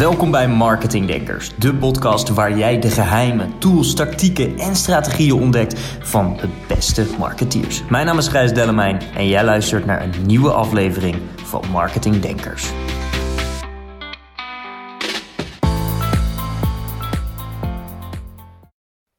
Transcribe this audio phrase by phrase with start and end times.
[0.00, 5.78] Welkom bij Marketing Denkers, de podcast waar jij de geheimen, tools, tactieken en strategieën ontdekt
[6.00, 7.84] van de beste marketeers.
[7.88, 12.72] Mijn naam is Gijs Dellemijn en jij luistert naar een nieuwe aflevering van Marketing Denkers.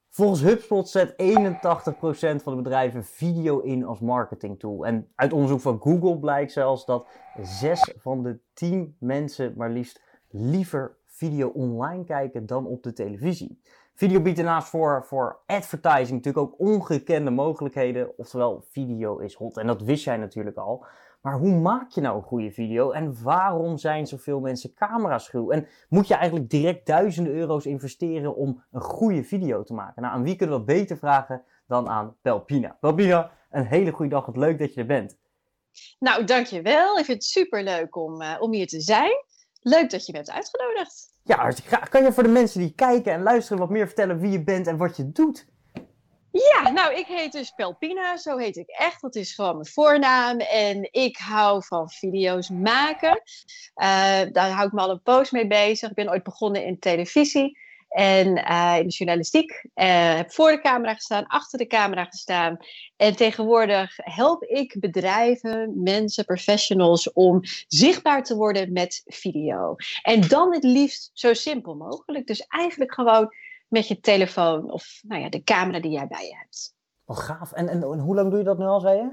[0.10, 1.16] Volgens HubSpot zet 81%
[2.44, 4.86] van de bedrijven video in als marketingtool.
[4.86, 7.08] En uit onderzoek van Google blijkt zelfs dat
[7.42, 13.62] 6 van de 10 mensen maar liefst liever video online kijken dan op de televisie.
[13.96, 18.18] Video biedt daarnaast voor, voor advertising natuurlijk ook ongekende mogelijkheden.
[18.18, 19.58] Oftewel, video is hot.
[19.58, 20.86] En dat wist jij natuurlijk al.
[21.22, 22.92] Maar hoe maak je nou een goede video?
[22.92, 25.52] En waarom zijn zoveel mensen camera-schuw?
[25.52, 30.02] En moet je eigenlijk direct duizenden euro's investeren om een goede video te maken?
[30.02, 32.78] Nou, aan wie kunnen we dat beter vragen dan aan Pelpina?
[32.80, 34.26] Pelpina, een hele goede dag.
[34.26, 35.20] Wat leuk dat je er bent.
[36.00, 36.98] Nou, dankjewel.
[36.98, 39.26] Ik vind het super leuk om, uh, om hier te zijn.
[39.62, 41.10] Leuk dat je hebt uitgenodigd.
[41.24, 41.90] Ja, hartstikke graag.
[41.90, 44.68] Kan je voor de mensen die kijken en luisteren wat meer vertellen wie je bent
[44.68, 45.50] en wat je doet?
[46.32, 49.02] Ja, nou, ik heet dus Pelpina, zo heet ik echt.
[49.02, 50.40] Dat is gewoon mijn voornaam.
[50.40, 53.22] En ik hou van video's maken.
[53.76, 55.90] Uh, daar hou ik me al een poos mee bezig.
[55.90, 57.58] Ik ben ooit begonnen in televisie.
[57.92, 59.52] En uh, in de journalistiek.
[59.52, 62.58] Uh, heb voor de camera gestaan, achter de camera gestaan.
[62.96, 69.76] En tegenwoordig help ik bedrijven, mensen, professionals om zichtbaar te worden met video.
[70.02, 72.28] En dan het liefst zo simpel mogelijk.
[72.28, 73.34] Dus eigenlijk gewoon
[73.68, 76.76] met je telefoon of nou ja, de camera die jij bij je hebt.
[77.06, 77.52] Wat gaaf.
[77.52, 79.10] En, en, en hoe lang doe je dat nu al, zei je?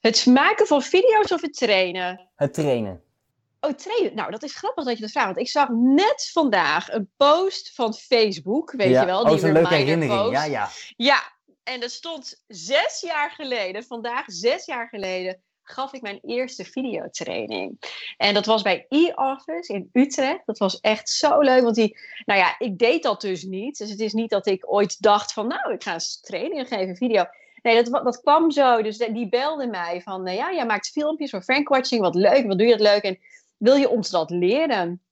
[0.00, 2.28] Het maken van video's of het trainen?
[2.36, 3.02] Het trainen.
[3.64, 4.14] Oh, trainen.
[4.14, 5.26] Nou, dat is grappig dat je dat vraagt.
[5.26, 9.00] Want ik zag net vandaag een post van Facebook, weet ja.
[9.00, 9.20] je wel.
[9.22, 10.20] Oh, die zo'n leuke herinnering.
[10.20, 10.32] Post.
[10.32, 10.68] Ja, ja.
[10.96, 11.32] Ja,
[11.62, 17.80] en er stond zes jaar geleden, vandaag zes jaar geleden, gaf ik mijn eerste videotraining.
[18.16, 20.46] En dat was bij e-office in Utrecht.
[20.46, 23.78] Dat was echt zo leuk, want die, nou ja, ik deed dat dus niet.
[23.78, 26.96] Dus het is niet dat ik ooit dacht van, nou, ik ga eens trainingen geven,
[26.96, 27.24] video.
[27.62, 28.82] Nee, dat, dat kwam zo.
[28.82, 32.58] Dus die belde mij van, uh, ja, jij maakt filmpjes voor Frankwatching, wat leuk, wat
[32.58, 33.02] doe je dat leuk?
[33.02, 33.18] En
[33.62, 35.02] wil je ons dat leren?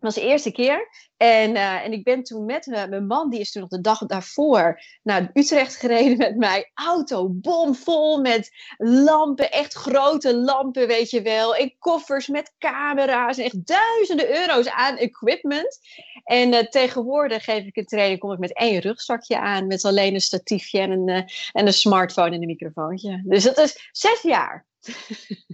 [0.00, 0.88] Was de eerste keer.
[1.16, 3.80] En, uh, en ik ben toen met uh, mijn man, die is toen nog de
[3.80, 6.70] dag daarvoor naar Utrecht gereden met mij.
[6.74, 11.54] Auto bomvol met lampen, echt grote lampen, weet je wel.
[11.54, 15.78] En koffers met camera's echt duizenden euro's aan equipment.
[16.24, 19.66] En uh, tegenwoordig geef ik een training, kom ik met één rugzakje aan.
[19.66, 21.08] Met alleen een statiefje en een,
[21.52, 23.22] en een smartphone en een microfoontje.
[23.24, 24.66] Dus dat is zes jaar.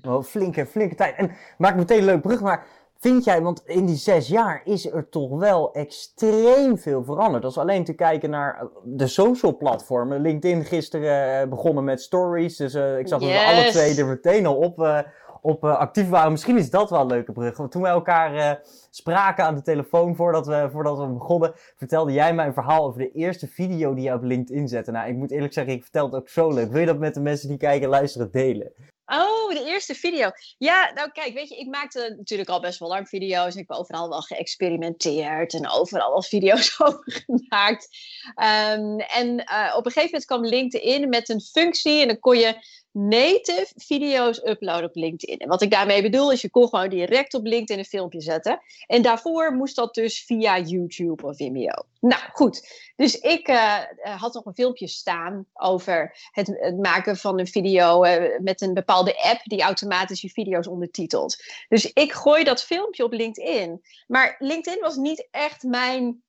[0.02, 1.16] Oh, flinke, flinke tijd.
[1.16, 2.66] En maak meteen een leuk brug, maar
[3.06, 7.44] vind jij, want in die zes jaar is er toch wel extreem veel veranderd.
[7.44, 10.20] Als we alleen te kijken naar de social platformen.
[10.20, 13.32] LinkedIn gisteren begonnen met stories, dus uh, ik zag yes.
[13.32, 14.98] dat we alle twee er meteen al op, uh,
[15.42, 16.30] op uh, actief waren.
[16.30, 17.56] Misschien is dat wel een leuke brug.
[17.56, 22.34] Want toen we elkaar spraken aan de telefoon voordat we, voordat we begonnen, vertelde jij
[22.34, 24.90] mij een verhaal over de eerste video die je op LinkedIn zette.
[24.90, 26.70] Nou, ik moet eerlijk zeggen, ik vertel het ook zo leuk.
[26.70, 28.72] Wil je dat met de mensen die kijken en luisteren delen?
[29.06, 30.30] Oh, de eerste video.
[30.58, 33.54] Ja, nou kijk, weet je, ik maakte natuurlijk al best wel lang video's.
[33.54, 37.88] En ik heb overal wel geëxperimenteerd en overal al video's over gemaakt.
[38.26, 42.38] Um, en uh, op een gegeven moment kwam LinkedIn met een functie en dan kon
[42.38, 42.54] je
[42.98, 45.38] native video's uploaden op LinkedIn.
[45.38, 48.60] En wat ik daarmee bedoel is, je kon gewoon direct op LinkedIn een filmpje zetten.
[48.86, 51.86] En daarvoor moest dat dus via YouTube of Vimeo.
[52.00, 52.90] Nou, goed.
[52.96, 58.38] Dus ik uh, had nog een filmpje staan over het, maken van een video uh,
[58.40, 61.36] met een bepaalde app die automatisch je video's ondertitelt.
[61.68, 63.82] Dus ik gooi dat filmpje op LinkedIn.
[64.06, 66.22] Maar LinkedIn was niet echt mijn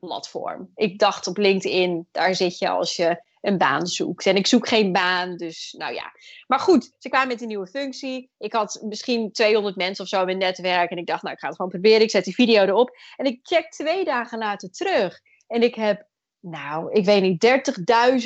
[0.00, 0.70] platform.
[0.74, 4.26] Ik dacht op LinkedIn, daar zit je als je een baan zoekt.
[4.26, 6.12] En ik zoek geen baan, dus nou ja.
[6.46, 8.30] Maar goed, ze kwamen met een nieuwe functie.
[8.38, 10.90] Ik had misschien 200 mensen of zo in mijn netwerk.
[10.90, 12.00] En ik dacht, nou, ik ga het gewoon proberen.
[12.00, 12.96] Ik zet die video erop.
[13.16, 15.20] En ik check twee dagen later terug.
[15.46, 16.06] En ik heb,
[16.40, 17.46] nou, ik weet niet,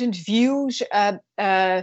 [0.03, 0.85] 30.000 views.
[0.89, 1.81] Uh, uh,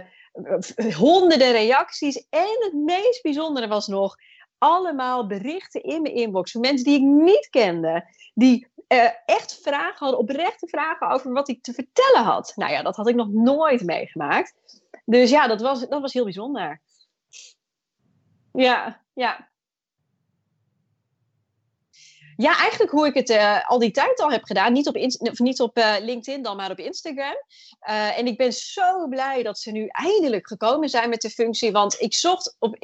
[0.95, 2.25] honderden reacties.
[2.29, 4.15] En het meest bijzondere was nog
[4.57, 8.05] allemaal berichten in mijn inbox van mensen die ik niet kende.
[8.33, 12.51] Die uh, echt vragen hadden, oprechte vragen over wat ik te vertellen had.
[12.55, 14.53] Nou ja, dat had ik nog nooit meegemaakt.
[15.05, 16.81] Dus ja, dat was, dat was heel bijzonder.
[18.51, 19.48] Ja, ja.
[22.41, 24.73] Ja, eigenlijk hoe ik het uh, al die tijd al heb gedaan.
[24.73, 24.95] Niet op,
[25.39, 27.35] niet op uh, LinkedIn dan, maar op Instagram.
[27.89, 31.71] Uh, en ik ben zo blij dat ze nu eindelijk gekomen zijn met de functie.
[31.71, 32.77] Want ik zocht op,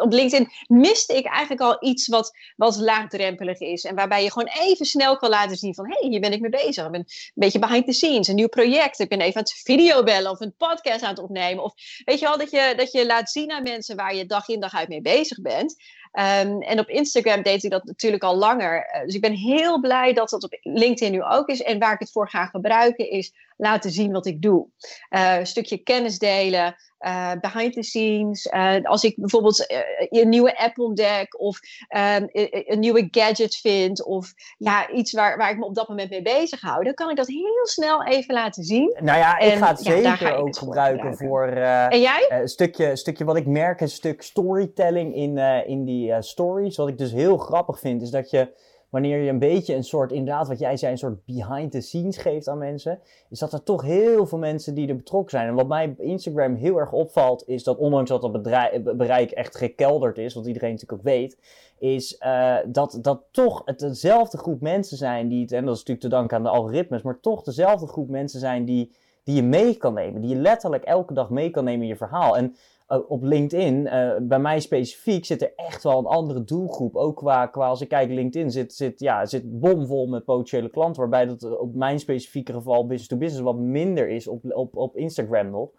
[0.00, 3.84] op LinkedIn, miste ik eigenlijk al iets wat, wat laagdrempelig is.
[3.84, 5.86] En waarbij je gewoon even snel kan laten zien van...
[5.90, 6.84] hé, hey, hier ben ik mee bezig.
[6.84, 8.98] Ik ben een beetje behind the scenes, een nieuw project.
[8.98, 11.64] Ik ben even aan het videobellen of een podcast aan het opnemen.
[11.64, 11.72] Of
[12.04, 14.60] weet je wel, dat je, dat je laat zien aan mensen waar je dag in
[14.60, 15.74] dag uit mee bezig bent.
[16.14, 18.76] Um, en op Instagram deed ik dat natuurlijk al langer.
[18.94, 21.62] Uh, dus ik ben heel blij dat dat op LinkedIn nu ook is.
[21.62, 23.32] En waar ik het voor ga gebruiken is
[23.62, 24.66] laten zien wat ik doe.
[25.10, 28.50] Uh, een stukje kennis delen, uh, behind the scenes.
[28.82, 29.64] als ik bijvoorbeeld
[30.10, 35.50] een nieuwe app ontdek of ehm, een nieuwe gadget vind of ja, iets waar, waar
[35.50, 38.34] ik me op dat moment mee bezig hou, dan kan ik dat heel snel even
[38.34, 38.98] laten zien.
[39.00, 42.26] Nou ja, ik ga het ja, zeker ga ook gebruiken voor, en jij?
[42.28, 46.76] een stukje, stukje wat ik merk, een stuk storytelling in, in die stories.
[46.76, 50.12] Wat ik dus heel grappig vind, is dat je wanneer je een beetje een soort,
[50.12, 53.00] inderdaad wat jij zei, een soort behind the scenes geeft aan mensen,
[53.30, 55.48] is dat er toch heel veel mensen die er betrokken zijn.
[55.48, 59.56] En wat mij op Instagram heel erg opvalt, is dat ondanks dat het bereik echt
[59.56, 61.38] gekelderd is, wat iedereen natuurlijk ook weet,
[61.78, 65.78] is uh, dat, dat toch het dezelfde groep mensen zijn die het, en dat is
[65.78, 68.92] natuurlijk te danken aan de algoritmes, maar toch dezelfde groep mensen zijn die,
[69.24, 71.96] die je mee kan nemen, die je letterlijk elke dag mee kan nemen in je
[71.96, 72.36] verhaal.
[72.36, 72.56] En
[73.00, 76.96] op LinkedIn, uh, bij mij specifiek, zit er echt wel een andere doelgroep.
[76.96, 81.00] Ook qua, qua als ik kijk, LinkedIn zit, zit, ja, zit bomvol met potentiële klanten.
[81.00, 84.96] Waarbij dat op mijn specifieke geval business to business wat minder is op, op, op
[84.96, 85.70] Instagram nog.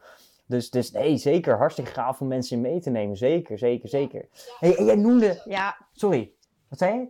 [0.45, 3.17] Dus, dus nee, zeker hartstikke gaaf om mensen in mee te nemen.
[3.17, 4.27] Zeker, zeker, zeker.
[4.59, 5.41] Hey, en jij noemde...
[5.45, 5.75] Ja.
[5.93, 6.31] Sorry,
[6.69, 7.07] wat zei je?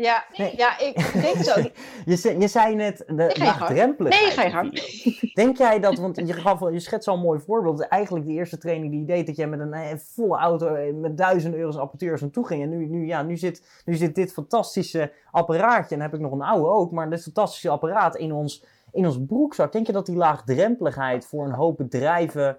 [0.00, 0.56] Ja, nee.
[0.56, 1.60] ja, ik denk zo.
[2.10, 4.24] je, zei, je zei net de laagdrempeligheid.
[4.24, 5.32] Nee, ga je gang.
[5.34, 7.80] Denk jij dat, want je, gaf, je schetst al een mooi voorbeeld.
[7.80, 10.94] Eigenlijk de eerste training die je deed, dat jij met een eh, volle auto eh,
[10.94, 12.62] met duizend euro's apparatuur naartoe ging.
[12.62, 16.20] En nu, nu, ja, nu, zit, nu zit dit fantastische apparaatje, en dan heb ik
[16.20, 19.72] nog een oude ook, maar dit fantastische apparaat in ons, in ons broekzak.
[19.72, 22.58] Denk je dat die laagdrempeligheid voor een hoop bedrijven...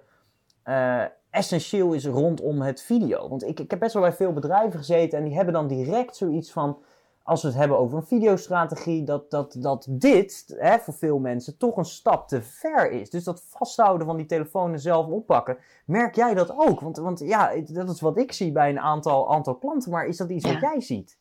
[0.64, 3.28] Uh, essentieel is rondom het video.
[3.28, 6.16] Want ik, ik heb best wel bij veel bedrijven gezeten en die hebben dan direct
[6.16, 6.78] zoiets van
[7.30, 11.56] als we het hebben over een videostrategie, dat, dat, dat dit hè, voor veel mensen
[11.58, 13.10] toch een stap te ver is.
[13.10, 16.80] Dus dat vasthouden van die telefoon en zelf oppakken, merk jij dat ook?
[16.80, 20.16] Want, want ja, dat is wat ik zie bij een aantal, aantal klanten, maar is
[20.16, 21.18] dat iets wat jij ziet?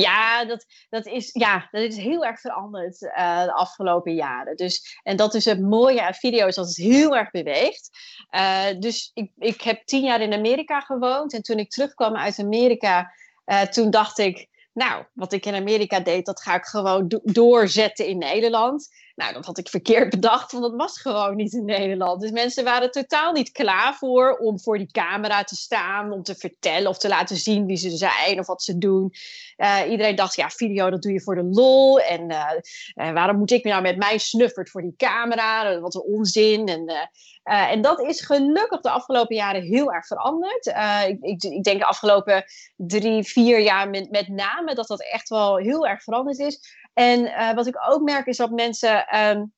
[0.00, 4.56] Ja, dat, dat, is, ja, dat is heel erg veranderd uh, de afgelopen jaren.
[4.56, 7.90] Dus, en dat is het mooie aan video's, dat het heel erg beweegt.
[8.30, 11.32] Uh, dus ik, ik heb tien jaar in Amerika gewoond.
[11.32, 13.12] En toen ik terugkwam uit Amerika,
[13.46, 14.48] uh, toen dacht ik...
[14.72, 18.88] Nou, wat ik in Amerika deed, dat ga ik gewoon do doorzetten in Nederland.
[19.14, 22.20] Nou, dat had ik verkeerd bedacht, want dat was gewoon niet in Nederland.
[22.20, 26.34] Dus mensen waren totaal niet klaar voor om voor die camera te staan, om te
[26.34, 29.12] vertellen of te laten zien wie ze zijn of wat ze doen.
[29.56, 32.00] Uh, iedereen dacht, ja, video dat doe je voor de lol.
[32.00, 35.80] En uh, waarom moet ik nou met mijn snuffert voor die camera?
[35.80, 36.66] Wat een onzin.
[36.66, 37.10] En,
[37.42, 40.66] en dat is gelukkig de afgelopen jaren heel erg veranderd.
[41.06, 42.44] Ik, ik, ik, denk de afgelopen
[42.76, 46.82] drie, vier jaar met name dat dat echt wel heel erg veranderd is.
[46.94, 49.52] En uh, wat ik ook merk is dat mensen um,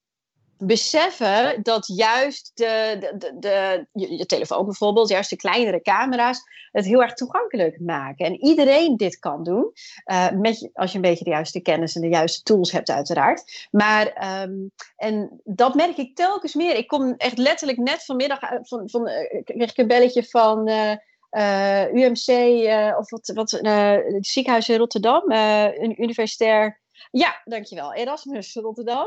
[0.58, 6.40] beseffen dat juist de, de, de, je, telefoon bijvoorbeeld, juist de kleinere camera's,
[6.72, 8.26] het heel erg toegankelijk maken.
[8.26, 9.72] En iedereen dit kan doen,
[10.06, 13.66] uh, met, als je een beetje de juiste kennis en de juiste tools hebt uiteraard.
[13.70, 16.76] Maar, um, en dat merk ik telkens meer.
[16.76, 20.70] Ik kom echt letterlijk net vanmiddag, van, van, uh, kreeg ik een belletje van...
[21.92, 22.28] UMC
[22.98, 27.94] of wat, wat het ziekenhuis in Rotterdam, een universitair ja, dankjewel.
[27.94, 29.06] Erasmus Rotterdam.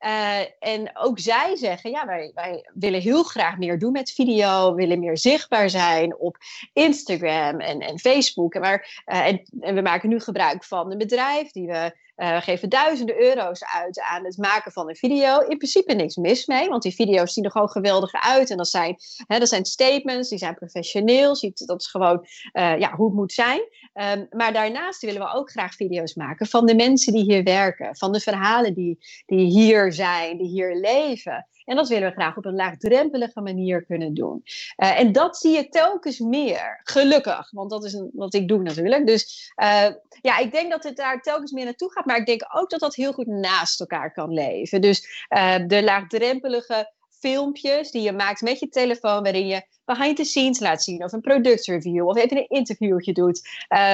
[0.00, 4.74] Uh, en ook zij zeggen, ja, wij, wij willen heel graag meer doen met video,
[4.74, 6.36] willen meer zichtbaar zijn op
[6.72, 8.54] Instagram en, en Facebook.
[8.54, 12.68] Maar, uh, en, en, we maken nu gebruik van een bedrijf die we we geven
[12.68, 15.38] duizenden euro's uit aan het maken van een video.
[15.38, 18.50] In principe niks mis mee, want die video's zien er gewoon geweldig uit.
[18.50, 21.36] En dat zijn, hè, dat zijn statements, die zijn professioneel.
[21.52, 23.60] Dat is gewoon uh, ja, hoe het moet zijn.
[23.94, 27.96] Um, maar daarnaast willen we ook graag video's maken van de mensen die hier werken.
[27.96, 31.46] Van de verhalen die, die hier zijn, die hier leven.
[31.64, 34.42] En dat willen we graag op een laagdrempelige manier kunnen doen.
[34.76, 38.62] Uh, en dat zie je telkens meer, gelukkig, want dat is een, wat ik doe
[38.62, 39.06] natuurlijk.
[39.06, 39.86] Dus uh,
[40.20, 42.80] ja, ik denk dat het daar telkens meer naartoe gaat, maar ik denk ook dat
[42.80, 44.80] dat heel goed naast elkaar kan leven.
[44.80, 50.24] Dus uh, de laagdrempelige filmpjes die je maakt met je telefoon, waarin je behind the
[50.24, 53.40] scenes laat zien of een productreview of even een interviewtje doet.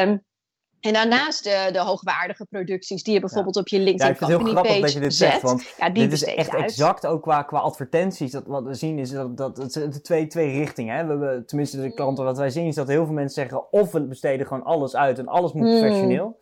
[0.03, 0.25] Um,
[0.81, 4.31] En daarnaast de, de hoogwaardige producties die je bijvoorbeeld op je LinkedIn ja, ik vind
[4.31, 7.43] het heel grappig dat je dit zegt, want ja, dit is echt exact ook qua,
[7.43, 8.31] qua advertenties.
[8.31, 10.97] Dat, wat we zien is dat, dat het de twee, twee richtingen.
[10.97, 11.03] Hè?
[11.05, 13.93] We hebben, tenminste, de klanten wat wij zien is dat heel veel mensen zeggen of
[13.93, 16.35] we besteden gewoon alles uit en alles moet mm.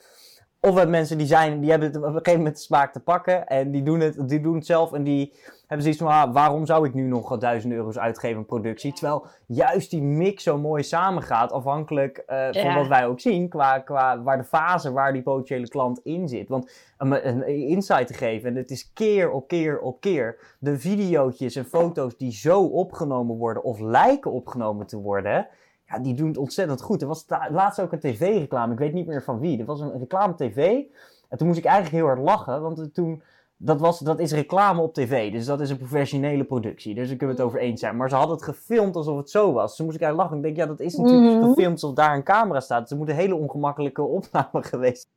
[0.61, 3.01] Of hebben mensen die zijn, die hebben het op een gegeven moment de smaak te
[3.01, 6.33] pakken en die doen het, die doen het zelf en die hebben zoiets van, ah,
[6.33, 8.93] waarom zou ik nu nog duizend euro's uitgeven aan productie?
[8.93, 13.79] Terwijl juist die mix zo mooi samengaat, afhankelijk uh, van wat wij ook zien, qua,
[13.79, 16.49] qua waar de fase waar die potentiële klant in zit.
[16.49, 20.79] Want een, een insight te geven, en het is keer op keer op keer, de
[20.79, 25.49] video's en foto's die zo opgenomen worden of lijken opgenomen te worden,
[25.89, 27.03] ja, die doen het ontzettend goed.
[27.03, 29.59] Er was laatst ook een tv-reclame, ik weet niet meer van wie.
[29.59, 30.83] Er was een reclame tv.
[31.29, 33.23] En toen moest ik eigenlijk heel hard lachen, want toen,
[33.57, 35.33] dat, was, dat is reclame op tv.
[35.33, 36.95] Dus dat is een professionele productie.
[36.95, 37.97] Dus daar kunnen we het over eens zijn.
[37.97, 39.77] Maar ze hadden het gefilmd alsof het zo was.
[39.77, 40.49] Toen moest ik eigenlijk lachen.
[40.49, 41.49] Ik denk, ja, dat is natuurlijk mhm.
[41.49, 42.81] gefilmd alsof daar een camera staat.
[42.81, 45.09] Dus het moet een hele ongemakkelijke opname geweest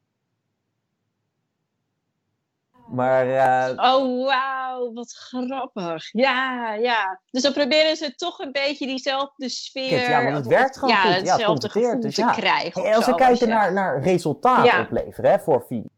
[2.91, 3.93] maar, uh...
[3.93, 6.11] Oh, wauw, wat grappig.
[6.11, 7.21] Ja, ja.
[7.31, 10.09] Dus dan proberen ze toch een beetje diezelfde sfeer...
[10.09, 11.15] ja, want het werkt gewoon ja, goed.
[11.15, 12.31] Hetzelfde ja, dus, te ja.
[12.31, 12.85] krijgen.
[12.85, 15.89] En als we kijken naar, naar resultaat opleveren hè, voor video.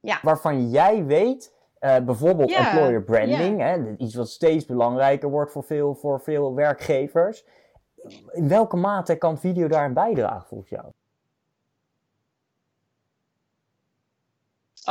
[0.00, 0.18] Ja.
[0.22, 5.94] Waarvan jij weet, uh, bijvoorbeeld employer branding, hè, iets wat steeds belangrijker wordt voor veel,
[5.94, 7.44] voor veel werkgevers.
[8.30, 10.84] In welke mate kan video daarin bijdragen volgens jou?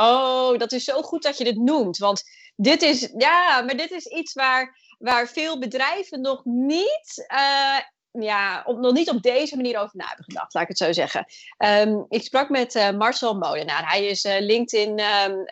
[0.00, 1.98] Oh, dat is zo goed dat je dit noemt.
[1.98, 2.22] Want
[2.56, 7.78] dit is, ja, maar dit is iets waar, waar veel bedrijven nog niet, uh,
[8.24, 10.92] ja, op, nog niet op deze manier over na hebben gedacht, laat ik het zo
[10.92, 11.26] zeggen.
[11.58, 13.90] Um, ik sprak met uh, Marcel Molenaar.
[13.90, 15.44] Hij is uh, LinkedIn um,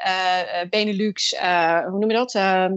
[0.71, 1.31] Benelux,
[1.89, 2.35] hoe noem je dat?
[2.35, 2.75] Ehm,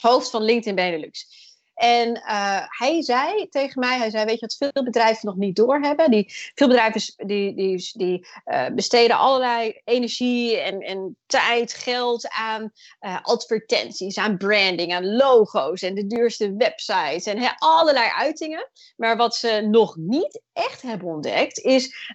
[0.00, 1.43] hoofd van LinkedIn Benelux.
[1.74, 5.56] En uh, hij zei tegen mij, hij zei, weet je wat veel bedrijven nog niet
[5.56, 6.10] doorhebben?
[6.10, 12.72] Die, veel bedrijven die, die, die uh, besteden allerlei energie en, en tijd, geld aan
[13.00, 18.70] uh, advertenties, aan branding, aan logo's en de duurste websites en allerlei uitingen.
[18.96, 22.12] Maar wat ze nog niet echt hebben ontdekt, is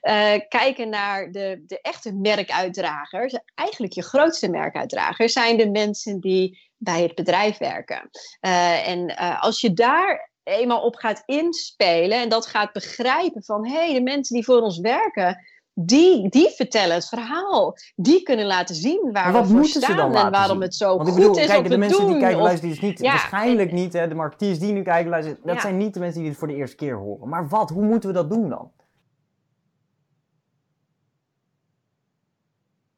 [0.48, 3.40] kijken naar de, de echte merkuitdragers.
[3.56, 8.10] Eigenlijk je grootste merkuitdragers zijn de mensen die bij het bedrijf werken.
[8.42, 13.68] Uh, en uh, als je daar eenmaal op gaat inspelen en dat gaat begrijpen van
[13.68, 17.76] hé, hey, de mensen die voor ons werken, die, die vertellen het verhaal.
[17.96, 20.62] Die kunnen laten zien waar we voor staan en waarom zien?
[20.62, 21.46] het zo Want ik goed bedoel, is.
[21.46, 24.16] Kijk, de mensen doen, die kijken, luisteren, die is niet, ja, waarschijnlijk niet, hè, de
[24.16, 25.62] marketeers die nu kijken, luisteren, dat ja.
[25.62, 27.30] zijn niet de mensen die het voor de eerste keer horen.
[27.30, 28.72] Maar wat, hoe moeten we dat doen dan?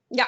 [0.08, 0.28] Ja,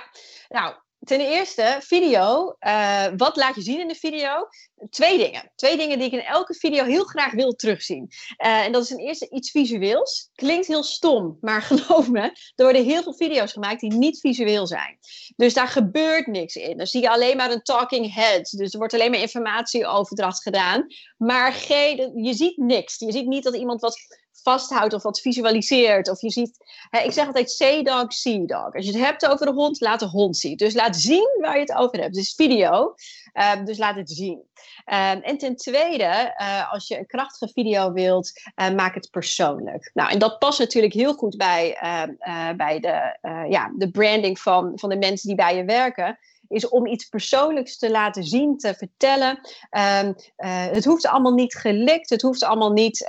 [0.50, 2.56] nou, ten eerste, video.
[2.60, 4.48] Uh, wat laat je zien in de video?
[4.90, 5.52] Twee dingen.
[5.56, 8.10] Twee dingen die ik in elke video heel graag wil terugzien.
[8.46, 10.30] Uh, en dat is ten eerste iets visueels.
[10.36, 12.22] Klinkt heel stom, maar geloof me,
[12.56, 14.98] er worden heel veel video's gemaakt die niet visueel zijn.
[15.36, 16.78] Dus daar gebeurt niks in.
[16.78, 18.50] Dan zie je alleen maar een talking head.
[18.50, 20.86] Dus er wordt alleen maar informatieoverdracht gedaan.
[21.18, 23.00] Maar geen, je ziet niks.
[23.00, 26.10] Je ziet niet dat iemand wat vasthoudt of wat visualiseert.
[26.10, 26.58] Of je ziet,
[26.90, 28.74] hè, ik zeg altijd say dog, see dog.
[28.74, 30.58] Als je het hebt over de hond, laat de hond zien.
[30.58, 32.14] Dus laat zien waar je het over hebt.
[32.14, 32.96] Dus video,
[33.56, 34.52] um, dus laat het zien.
[34.86, 39.92] Um, en ten tweede, uh, als je een krachtige video wilt, uh, maak het persoonlijk.
[39.94, 43.18] Nou, en dat past natuurlijk heel goed bij, uh, bij de,
[43.50, 47.78] ja, de branding van, van de mensen die bij je werken is om iets persoonlijks
[47.78, 49.40] te laten zien, te vertellen.
[50.36, 53.06] Het hoeft allemaal niet gelikt, het hoeft allemaal niet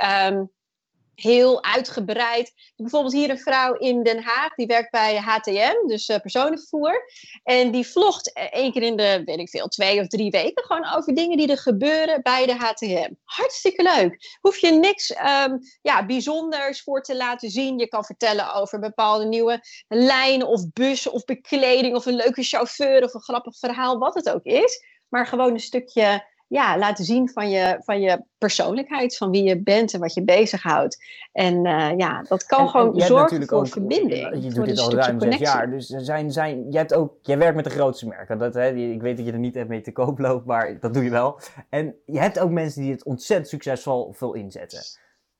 [1.15, 2.53] heel uitgebreid.
[2.77, 7.03] Bijvoorbeeld hier een vrouw in Den Haag, die werkt bij HTM, dus uh, personenvervoer.
[7.43, 10.65] En die vlogt e-, één keer in de, weet ik veel, twee of drie weken
[10.65, 13.13] gewoon over dingen die er gebeuren bij de HTM.
[13.25, 14.39] Hartstikke leuk.
[14.41, 17.79] Hoef je niks um, ja, bijzonders voor te laten zien.
[17.79, 23.03] Je kan vertellen over bepaalde nieuwe lijnen of bussen of bekleding of een leuke chauffeur
[23.03, 24.83] of een grappig verhaal, wat het ook is.
[25.09, 29.63] Maar gewoon een stukje ja, laten zien van je, van je persoonlijkheid, van wie je
[29.63, 31.05] bent en wat je bezighoudt.
[31.33, 34.45] En uh, ja, dat kan en, gewoon en zorgen voor ook, verbinding.
[34.45, 37.55] Je doet dit al ruim zes jaar, dus zijn, zijn, je hebt ook, jij werkt
[37.55, 38.39] met de grootste merken.
[38.39, 40.95] Dat, hè, ik weet dat je er niet echt mee te koop loopt, maar dat
[40.95, 41.41] doe je wel.
[41.69, 44.81] En je hebt ook mensen die het ontzettend succesvol veel inzetten.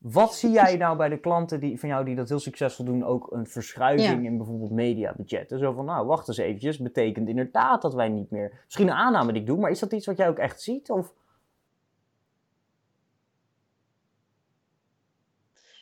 [0.05, 3.05] Wat zie jij nou bij de klanten die, van jou die dat heel succesvol doen,
[3.05, 5.59] ook een verschuiving in bijvoorbeeld mediabudgetten?
[5.59, 8.61] Zo van, nou, wacht eens eventjes, betekent inderdaad dat wij niet meer...
[8.65, 10.91] Misschien een aanname die ik doe, maar is dat iets wat jij ook echt ziet?
[10.91, 11.13] Of...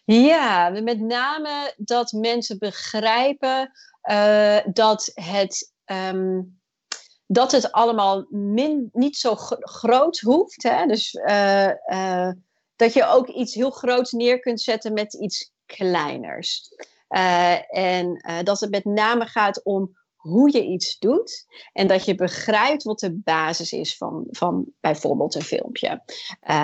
[0.05, 3.71] Ja, met name dat mensen begrijpen
[4.11, 5.73] uh, dat het...
[5.87, 6.61] Um,
[7.26, 10.62] dat het allemaal min, niet zo groot hoeft.
[10.62, 10.87] Hè?
[10.87, 12.31] Dus uh, uh,
[12.83, 16.69] dat je ook iets heel groots neer kunt zetten met iets kleiners.
[17.69, 22.83] en dat het met name gaat om hoe je iets doet en dat je begrijpt
[22.83, 26.03] wat de basis is van, van bijvoorbeeld een filmpje.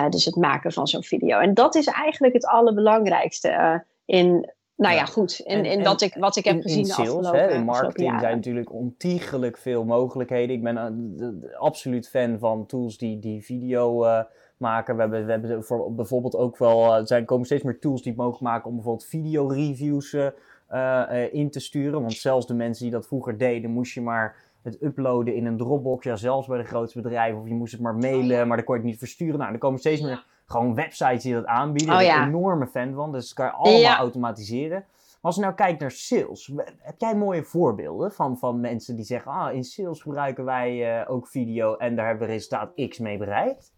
[0.09, 1.39] dus het maken van zo'n video.
[1.39, 5.39] En dat is eigenlijk het allerbelangrijkste in nou ja, goed.
[5.39, 8.73] En, en, wat, ik, wat ik heb gezien in sales, hè, in marketing zijn natuurlijk
[8.73, 10.55] ontiegelijk veel mogelijkheden.
[10.55, 14.21] Ik ben een absoluut fan van tools die, die video uh,
[14.59, 14.95] maken.
[14.95, 18.11] We hebben, we hebben voor, bijvoorbeeld ook wel, er zijn, komen steeds meer tools die
[18.11, 22.01] het mogelijk maken om bijvoorbeeld video-reviews uh, in te sturen.
[22.01, 25.57] Want zelfs de mensen die dat vroeger deden, moest je maar het uploaden in een
[25.57, 26.03] Dropbox.
[26.03, 27.41] Ja, zelfs bij de grootste bedrijven.
[27.41, 29.39] Of je moest het maar mailen, maar dan kon je het niet versturen.
[29.39, 31.93] Nou, er komen steeds meer gewoon websites die dat aanbieden.
[31.93, 33.11] Oh, Daar ben ik een enorme fan van.
[33.11, 34.85] Dus dat kan je allemaal automatiseren.
[34.87, 39.05] Maar als je nou kijkt naar sales, heb jij mooie voorbeelden van, van mensen die
[39.05, 42.99] zeggen: ah, in sales gebruiken wij uh, ook video en daar hebben we resultaat X
[42.99, 43.73] mee bereikt?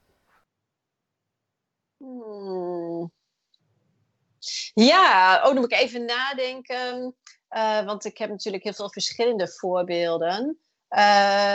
[2.02, 3.12] Hmm.
[4.74, 7.16] Ja, ook oh, dan moet ik even nadenken.
[7.50, 10.60] Uh, want ik heb natuurlijk heel veel verschillende voorbeelden.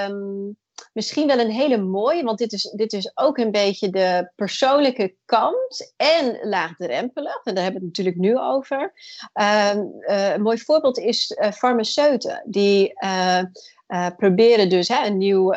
[0.09, 0.57] Um,
[0.93, 5.17] misschien wel een hele mooie, want dit is, dit is ook een beetje de persoonlijke
[5.25, 7.45] kant en laagdrempelig.
[7.45, 8.93] En daar hebben we het natuurlijk nu over.
[9.35, 12.93] Uh, uh, een mooi voorbeeld is uh, farmaceuten, die
[13.87, 15.53] eh, proberen dus hè, een nieuw,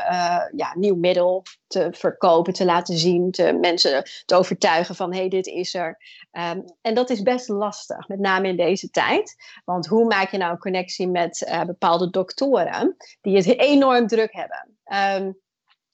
[0.56, 5.30] ja, nieuw middel te verkopen, te laten zien, te, mensen te overtuigen van hé, hey,
[5.30, 5.98] dit is er.
[6.32, 9.36] Um, en dat is best lastig, met name in deze tijd.
[9.66, 14.78] Want hoe maak je nou een connectie met bepaalde doktoren die het enorm druk hebben?
[15.24, 15.38] Um,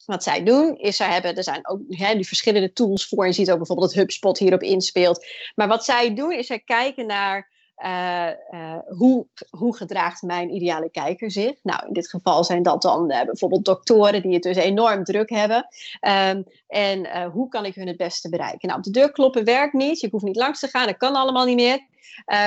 [0.05, 3.25] wat zij doen, is zij hebben, er zijn ook hè, die verschillende tools voor.
[3.25, 5.25] Je ziet ook bijvoorbeeld dat HubSpot hierop inspeelt.
[5.55, 10.89] Maar wat zij doen, is zij kijken naar uh, uh, hoe, hoe gedraagt mijn ideale
[10.89, 11.53] kijker zich?
[11.63, 15.29] Nou, in dit geval zijn dat dan uh, bijvoorbeeld doktoren die het dus enorm druk
[15.29, 15.67] hebben.
[16.01, 18.67] Um, en hoe kan ik hun het beste bereiken?
[18.67, 19.99] Nou, op de deur kloppen werkt niet.
[19.99, 20.85] Je hoeft niet langs te gaan.
[20.85, 21.79] Dat kan allemaal niet meer.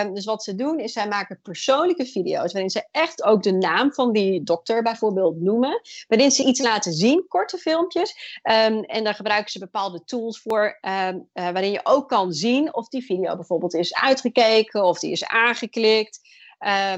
[0.02, 3.52] Um, dus wat ze doen is, zij maken persoonlijke video's waarin ze echt ook de
[3.52, 5.80] naam van die dokter bijvoorbeeld noemen.
[6.08, 8.40] Waarin ze iets laten zien, korte filmpjes.
[8.42, 12.74] Um, en daar gebruiken ze bepaalde tools voor, um, uh, waarin je ook kan zien
[12.74, 16.20] of die video bijvoorbeeld is uitgekeken of die is aangeklikt.
[16.58, 16.92] Uh,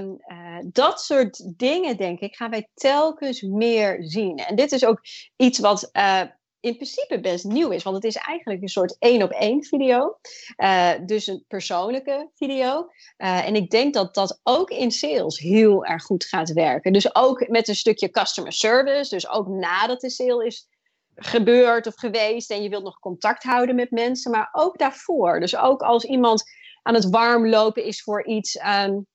[0.65, 4.37] dat soort dingen, denk ik, gaan wij telkens meer zien.
[4.39, 5.01] En dit is ook
[5.37, 6.23] iets wat uh,
[6.61, 7.83] in principe best nieuw is.
[7.83, 10.19] Want het is eigenlijk een soort één op één video.
[10.57, 12.91] Uh, dus een persoonlijke video.
[13.19, 16.93] Uh, en ik denk dat dat ook in sales heel erg goed gaat werken.
[16.93, 19.15] Dus ook met een stukje customer service.
[19.15, 20.69] Dus ook nadat de sale is
[21.15, 22.51] gebeurd of geweest.
[22.51, 24.31] En je wilt nog contact houden met mensen.
[24.31, 25.41] Maar ook daarvoor.
[25.41, 26.43] Dus ook als iemand
[26.83, 28.59] aan het warm lopen is voor iets.
[28.85, 29.07] Um,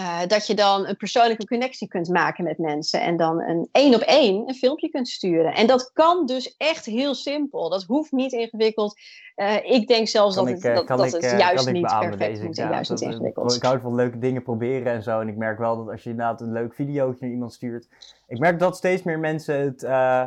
[0.00, 3.94] uh, dat je dan een persoonlijke connectie kunt maken met mensen en dan een één
[3.94, 5.54] op één een filmpje kunt sturen.
[5.54, 7.70] En dat kan dus echt heel simpel.
[7.70, 8.98] Dat hoeft niet ingewikkeld.
[9.36, 12.90] Uh, ik denk zelfs dat, het, dat, dat het juist niet perfect moet en juist
[12.90, 13.54] niet ingewikkeld.
[13.54, 15.20] Ik hou van leuke dingen proberen en zo.
[15.20, 17.88] En ik merk wel dat als je inderdaad een leuk videootje naar iemand stuurt.
[18.26, 19.82] Ik merk dat steeds meer mensen het.
[19.82, 20.24] Uh,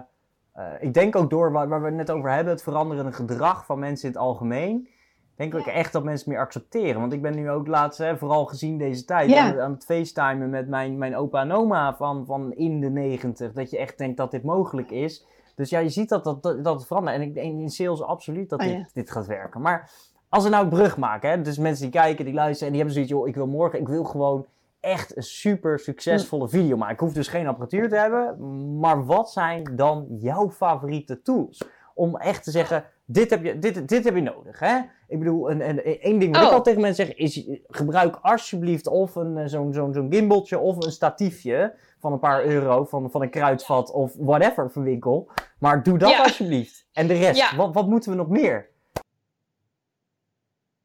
[0.80, 3.80] ik denk ook door waar, waar, we het net over hebben, het veranderende gedrag van
[3.80, 4.88] mensen in het algemeen
[5.36, 7.00] denk ik echt dat mensen meer accepteren.
[7.00, 10.50] Want ik ben nu ook laatst, hè, vooral gezien deze tijd, aan, aan, het facetimen
[10.50, 13.54] met mijn, mijn opa en oma van, van in de negentig.
[13.54, 15.26] Dat je echt denkt dat dit mogelijk is.
[15.56, 17.16] Dus ja, je ziet dat dat, dat, dat het verandert.
[17.16, 19.62] En ik denk in sales absoluut dat oh, dit, dit gaat werken.
[19.62, 19.92] Maar
[20.30, 22.84] als we nou een brug maken, hè, dus mensen die kijken, die luisteren en die
[22.84, 24.46] hebben zoiets, joh, ik wil morgen, ik wil gewoon
[24.80, 26.94] echt een super succesvolle video maken.
[26.94, 31.64] Ik hoef dus geen apparatuur te hebben, maar wat zijn dan jouw favoriete tools?
[31.94, 34.60] Om echt te zeggen, dit heb je, dit, dit heb je nodig.
[34.60, 34.78] Hè?
[35.08, 36.54] Ik bedoel, een, een, één ding wat ik oh.
[36.54, 40.86] al tegen mensen zeg is: gebruik alsjeblieft of een, eh, zo'n zo'n zo'n gimbaltje of
[40.86, 45.30] een statiefje van een paar euro van, van een kruidvat of whatever van winkel.
[45.60, 46.88] Maar doe dat alsjeblieft.
[46.94, 48.70] En de rest, wat, wat moeten we nog meer?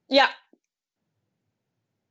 [0.06, 0.28] Ja,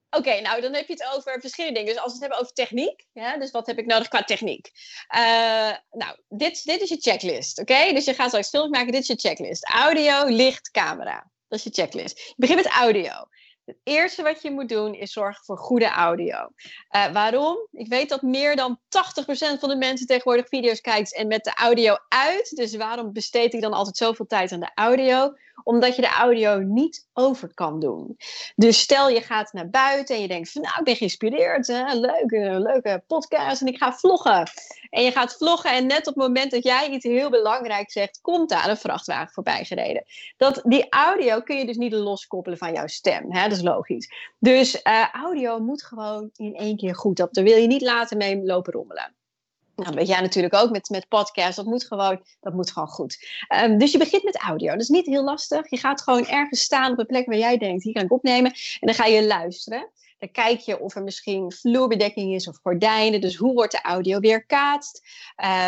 [0.10, 1.94] Oké, nou dan heb je het over verschillende dingen.
[1.94, 4.72] Dus als we het hebben over techniek, ja, dus wat heb ik nodig qua techniek?
[5.16, 5.22] Uh,
[5.92, 7.94] nou, dit, dit is je checklist, oké?
[7.94, 9.70] Dus je gaat straks filmpjes maken, dit is je checklist.
[9.70, 11.32] Audio, licht, camera.
[11.48, 12.20] Dat is je checklist.
[12.20, 13.28] Je begint met audio.
[13.70, 16.50] Het eerste wat je moet doen is zorgen voor goede audio.
[16.96, 17.68] Uh, waarom?
[17.72, 21.54] Ik weet dat meer dan 80% van de mensen tegenwoordig video's kijkt en met de
[21.54, 22.56] audio uit.
[22.56, 25.34] Dus waarom besteed ik dan altijd zoveel tijd aan de audio?
[25.64, 28.18] Omdat je de audio niet over kan doen.
[28.56, 31.68] Dus stel je gaat naar buiten en je denkt van nou, ik ben geïnspireerd.
[31.68, 31.94] Hè?
[31.94, 34.48] Leuke, leuke podcast en ik ga vloggen.
[34.90, 38.20] En je gaat vloggen en net op het moment dat jij iets heel belangrijks zegt,
[38.22, 40.04] komt daar een vrachtwagen voorbij gereden.
[40.38, 43.32] Dat, die audio kun je dus niet loskoppelen van jouw stem.
[43.32, 43.44] Hè?
[43.44, 44.14] Dat is logisch.
[44.40, 47.18] Dus uh, audio moet gewoon in één keer goed.
[47.18, 49.14] Dat, daar wil je niet laten mee lopen rommelen.
[49.80, 51.56] Nou, weet jij natuurlijk ook met, met podcast.
[51.56, 53.18] Dat moet gewoon, dat moet gewoon goed.
[53.64, 54.72] Um, dus je begint met audio.
[54.72, 55.70] Dat is niet heel lastig.
[55.70, 58.52] Je gaat gewoon ergens staan op een plek waar jij denkt, hier kan ik opnemen.
[58.52, 59.90] En dan ga je luisteren.
[60.20, 63.22] Dan kijk je of er misschien vloerbedekking is of gordijnen.
[63.22, 65.02] Dus hoe wordt de audio weerkaatst?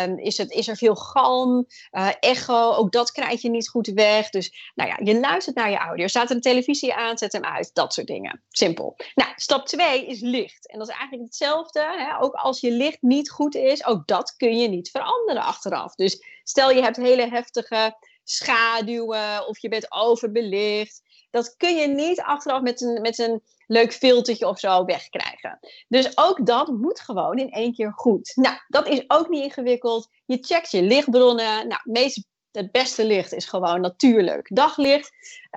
[0.04, 2.72] Um, is, het, is er veel galm, uh, echo?
[2.72, 4.30] Ook dat krijg je niet goed weg.
[4.30, 6.06] Dus nou ja, je luistert naar je audio.
[6.06, 7.70] Staat er een televisie aan, zet hem uit.
[7.72, 8.42] Dat soort dingen.
[8.48, 8.96] Simpel.
[9.14, 10.68] Nou, stap 2 is licht.
[10.68, 11.80] En dat is eigenlijk hetzelfde.
[11.80, 12.20] Hè?
[12.20, 15.94] Ook als je licht niet goed is, ook dat kun je niet veranderen achteraf.
[15.94, 21.02] Dus stel je hebt hele heftige schaduwen of je bent overbelicht.
[21.30, 25.58] Dat kun je niet achteraf met een, met een leuk filtertje of zo wegkrijgen.
[25.88, 28.32] Dus ook dat moet gewoon in één keer goed.
[28.34, 30.08] Nou, dat is ook niet ingewikkeld.
[30.26, 31.68] Je checkt je lichtbronnen.
[31.68, 35.10] Nou, meest, het beste licht is gewoon natuurlijk daglicht.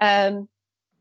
[0.04, 0.50] Um,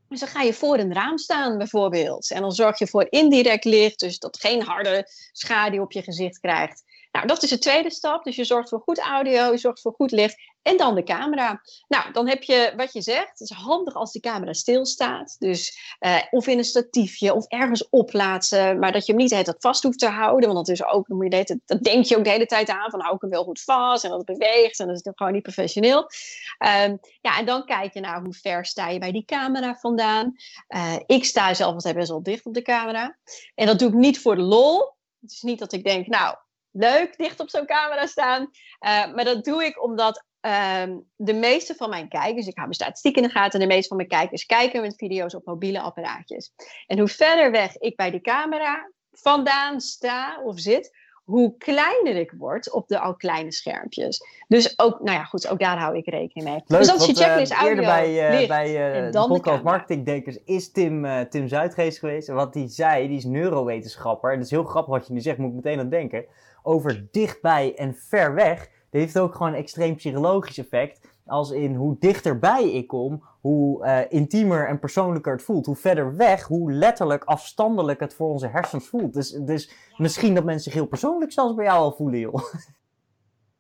[0.09, 2.31] dus dan ga je voor een raam staan bijvoorbeeld.
[2.31, 6.39] En dan zorg je voor indirect licht, dus dat geen harde schaduw op je gezicht
[6.39, 6.83] krijgt.
[7.13, 8.25] Nou, dat is de tweede stap.
[8.25, 11.63] Dus je zorgt voor goed audio, je zorgt voor goed licht en dan de camera.
[11.89, 13.39] Nou, dan heb je wat je zegt.
[13.39, 15.37] Het is handig als de camera stilstaat.
[15.39, 18.79] Dus uh, of in een statiefje of ergens oplaten.
[18.79, 20.53] Maar dat je hem niet de vast hoeft te houden.
[20.53, 22.91] Want dat is ook, dan moet je dat denk je ook de hele tijd aan.
[22.91, 24.81] Van hou ik hem wel goed vast en dat het beweegt.
[24.81, 25.99] En dat is gewoon niet professioneel.
[25.99, 30.35] Um, ja, en dan kijk je naar hoe ver sta je bij die camera vandaan.
[30.69, 33.19] Uh, ik sta zelf altijd best wel dicht op de camera.
[33.55, 34.79] En dat doe ik niet voor de lol.
[35.21, 36.37] Het is niet dat ik denk, nou,
[36.71, 38.43] leuk dicht op zo'n camera staan.
[38.43, 42.81] Uh, maar dat doe ik omdat um, de meeste van mijn kijkers, ik hou mijn
[42.81, 46.53] statistiek in de gaten, de meeste van mijn kijkers kijken met video's op mobiele apparaatjes.
[46.87, 52.35] En hoe verder weg ik bij de camera vandaan sta of zit, hoe kleiner ik
[52.39, 54.23] word op de al kleine schermpjes.
[54.49, 56.63] Dus ook, nou ja, goed, ook daar hou ik rekening mee.
[56.67, 60.73] Leuk, dus is je checklist uh, audio, bij, uh, bij uh, de podcast Marketingdenkers is
[60.73, 62.29] Tim, uh, Tim Zuidgeest geweest.
[62.29, 64.31] En wat hij zei, die is neurowetenschapper.
[64.31, 66.25] En dat is heel grappig wat je nu zegt, moet ik meteen aan denken.
[66.63, 68.69] Over dichtbij en ver weg.
[68.95, 71.09] Dat heeft ook gewoon een extreem psychologisch effect.
[71.27, 75.67] Als in hoe dichterbij ik kom, hoe uh, intiemer en persoonlijker het voelt.
[75.67, 79.13] Hoe verder weg, hoe letterlijk afstandelijk het voor onze hersens voelt.
[79.13, 82.55] Dus, dus misschien dat mensen zich heel persoonlijk zelfs bij jou al voelen, joh.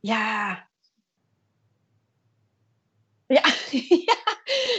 [0.00, 0.66] Ja.
[3.36, 3.42] Ja.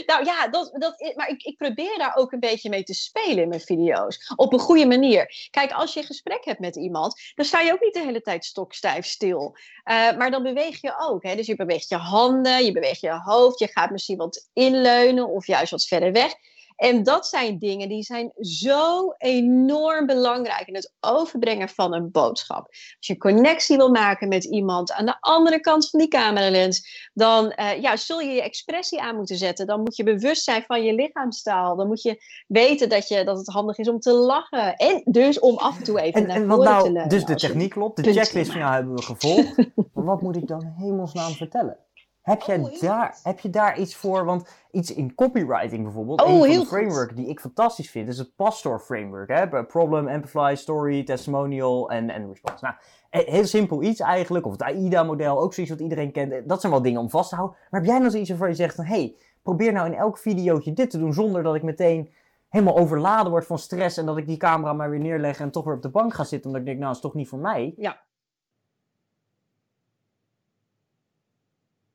[0.06, 3.44] Nou ja, dat, dat, maar ik, ik probeer daar ook een beetje mee te spelen
[3.44, 4.34] in mijn video's.
[4.36, 5.48] Op een goede manier.
[5.52, 8.22] Kijk, als je een gesprek hebt met iemand, dan sta je ook niet de hele
[8.22, 9.58] tijd stokstijf stil.
[9.86, 11.24] Uh, maar dan beweeg je ook.
[11.24, 11.36] Hè?
[11.36, 15.48] Dus je beweegt je handen, je beweegt je hoofd, je gaat misschien wat inleunen of
[15.48, 16.34] juist wat verder weg.
[16.76, 22.68] En dat zijn dingen die zijn zo enorm belangrijk in het overbrengen van een boodschap.
[22.68, 27.54] Als je connectie wil maken met iemand aan de andere kant van die cameralens, dan
[27.56, 29.68] uh, ja, zul je je expressie aan moeten zetten.
[29.68, 31.76] Dan moet je bewust zijn van je lichaamstaal.
[31.76, 34.76] Dan moet je weten dat, je, dat het handig is om te lachen.
[34.76, 37.10] En dus om af en toe even en, naar en nou, te leunen.
[37.10, 39.58] Dus de techniek klopt, de checklist van jou hebben we gevolgd.
[39.94, 41.78] maar wat moet ik dan hemelsnaam vertellen?
[42.26, 44.26] Heb, jij Oh, daar, heb je daar iets voor?
[44.26, 46.68] Want iets in copywriting bijvoorbeeld, Oh, een van goed.
[46.68, 49.30] framework die ik fantastisch vind, is het Pastor framework.
[49.30, 49.64] Hè?
[49.66, 52.64] Problem, Amplify, Story, Testimonial en, en Response.
[52.66, 52.76] Nou,
[53.10, 56.50] heel simpel iets eigenlijk, of het AIDA-model, ook zoiets wat iedereen kent.
[56.50, 57.58] Dat zijn wel dingen om vast te houden.
[57.70, 60.74] Maar heb jij nou zoiets waarvan je zegt van, hey, probeer nou in elk videootje
[60.74, 62.14] dit te doen, zonder dat ik meteen
[62.50, 65.64] helemaal overladen word van stress en dat ik die camera maar weer neerleg en toch
[65.64, 67.40] weer op de bank ga zitten, omdat ik denk, nou, dat is toch niet voor
[67.40, 67.74] mij.
[67.78, 68.04] Ja.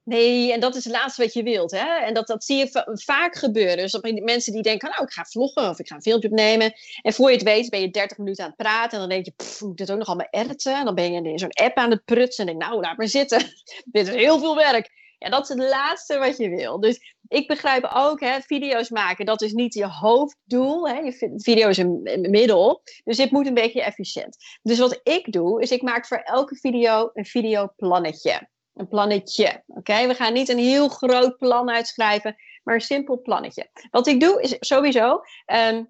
[0.05, 1.71] Nee, en dat is het laatste wat je wilt.
[1.71, 1.99] Hè?
[2.05, 3.77] En dat, dat zie je va- vaak gebeuren.
[3.77, 6.73] Dus dat mensen die denken, nou, ik ga vloggen of ik ga een filmpje opnemen.
[7.03, 8.93] En voor je het weet ben je 30 minuten aan het praten.
[8.93, 10.75] En dan denk je, pff, moet dit ook nog allemaal editen?
[10.77, 12.47] En dan ben je in zo'n app aan het prutsen.
[12.47, 13.39] En denk nou, laat maar zitten.
[13.93, 14.99] dit is heel veel werk.
[15.19, 16.81] Ja, dat is het laatste wat je wil.
[16.81, 20.89] Dus ik begrijp ook, hè, video's maken, dat is niet je hoofddoel.
[20.89, 20.99] Hè.
[20.99, 22.83] Je vi- video is een middel.
[23.05, 24.37] Dus dit moet een beetje efficiënt.
[24.63, 28.49] Dus wat ik doe, is ik maak voor elke video een videoplannetje.
[28.81, 29.63] Een plannetje.
[29.67, 33.71] Oké, we gaan niet een heel groot plan uitschrijven, maar een simpel plannetje.
[33.91, 35.21] Wat ik doe is sowieso.
[35.45, 35.85] ehm,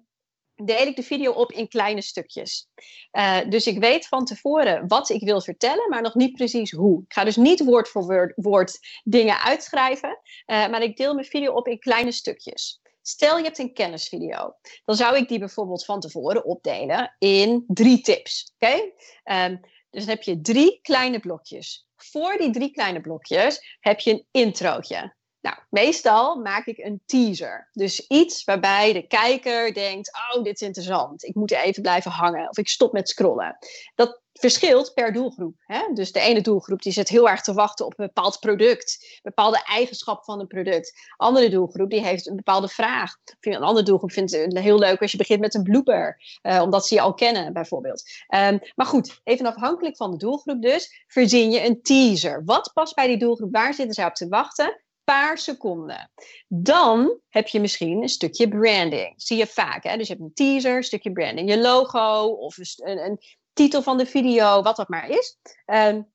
[0.55, 2.67] deel ik de video op in kleine stukjes.
[3.11, 7.03] Uh, dus ik weet van tevoren wat ik wil vertellen, maar nog niet precies hoe.
[7.07, 11.53] Ik ga dus niet woord voor woord, dingen uitschrijven, uh, maar ik deel mijn video
[11.53, 12.81] op in kleine stukjes.
[13.01, 18.01] Stel je hebt een kennisvideo, dan zou ik die bijvoorbeeld van tevoren opdelen in drie
[18.01, 18.53] tips.
[18.59, 18.91] Oké?
[19.23, 19.59] Um,
[19.91, 21.87] dus dan heb je drie kleine blokjes.
[21.95, 25.15] Voor die drie kleine blokjes heb je een introotje.
[25.41, 27.69] Nou, meestal maak ik een teaser.
[27.71, 31.23] Dus iets waarbij de kijker denkt: Oh, dit is interessant.
[31.23, 32.49] Ik moet even blijven hangen.
[32.49, 33.57] Of ik stop met scrollen.
[33.95, 35.55] Dat verschilt per doelgroep.
[35.65, 35.93] Hè?
[35.93, 39.63] Dus de ene doelgroep die zit heel erg te wachten op een bepaald product, bepaalde
[39.63, 40.93] eigenschap van een product.
[41.17, 43.15] Andere doelgroep die heeft een bepaalde vraag.
[43.39, 46.87] Een andere doelgroep vindt het heel leuk als je begint met een blooper, uh, omdat
[46.87, 48.03] ze je al kennen, bijvoorbeeld.
[48.35, 52.43] Um, maar goed, even afhankelijk van de doelgroep dus, verzin je een teaser.
[52.45, 53.51] Wat past bij die doelgroep?
[53.51, 54.81] Waar zitten ze op te wachten?
[55.11, 56.11] Paar seconden.
[56.47, 59.13] Dan heb je misschien een stukje branding.
[59.15, 59.83] Zie je vaak.
[59.83, 59.97] Hè?
[59.97, 63.19] Dus je hebt een teaser, een stukje branding, je logo of een, een
[63.53, 65.37] titel van de video, wat dat maar is.
[65.65, 66.09] Um,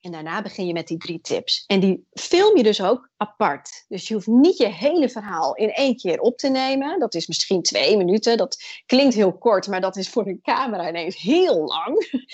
[0.00, 1.64] en daarna begin je met die drie tips.
[1.66, 3.84] En die film je dus ook apart.
[3.88, 6.98] Dus je hoeft niet je hele verhaal in één keer op te nemen.
[6.98, 8.36] Dat is misschien twee minuten.
[8.36, 12.24] Dat klinkt heel kort, maar dat is voor een camera ineens heel lang.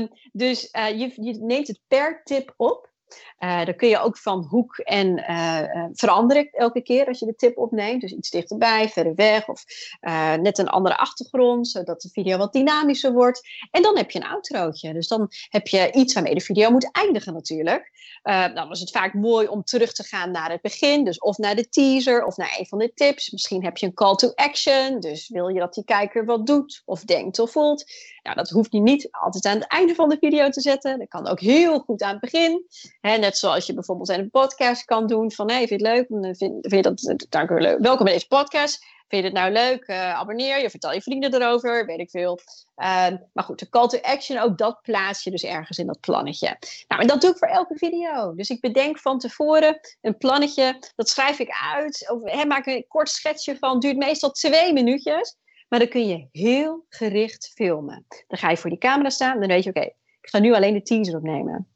[0.00, 2.94] um, dus je, je neemt het per tip op.
[3.38, 7.34] Uh, dan kun je ook van hoek en uh, veranderen elke keer als je de
[7.34, 8.00] tip opneemt.
[8.00, 9.64] Dus iets dichterbij, verder weg of
[10.40, 13.48] net een andere achtergrond, zodat de video wat dynamischer wordt.
[13.70, 14.92] En dan heb je een outrootje.
[14.92, 17.90] Dus dan heb je iets waarmee de video moet eindigen natuurlijk.
[18.54, 21.04] dan is het vaak mooi om terug te gaan naar het begin.
[21.04, 23.30] Dus of naar de teaser of naar een van de tips.
[23.30, 25.00] Misschien heb je een call to action.
[25.00, 27.84] Dus wil je dat die kijker wat doet of denkt of voelt.
[28.26, 30.98] Nou, dat hoeft je niet altijd aan het einde van de video te zetten.
[30.98, 32.66] Dat kan ook heel goed aan het begin.
[33.00, 35.96] Hè, net zoals je bijvoorbeeld in een podcast kan doen van hey, vind je het
[35.96, 36.36] leuk?
[36.36, 37.78] Vind, vind je dat, dank u leuk.
[37.78, 38.84] Welkom bij deze podcast.
[39.08, 39.88] Vind je het nou leuk?
[39.88, 42.38] Uh, abonneer je, vertel je vrienden erover, weet ik veel.
[42.76, 46.00] Uh, maar goed, de call to action, ook dat plaats je dus ergens in dat
[46.00, 46.56] plannetje.
[46.88, 48.34] Nou, en dat doe ik voor elke video.
[48.34, 52.10] Dus ik bedenk van tevoren een plannetje, dat schrijf ik uit.
[52.10, 55.36] Of maak een kort schetsje van, duurt meestal twee minuutjes.
[55.68, 58.04] Maar dan kun je heel gericht filmen.
[58.08, 59.84] Dan ga je voor die camera staan, dan weet je, oké,
[60.20, 61.68] ik ga nu alleen de teaser opnemen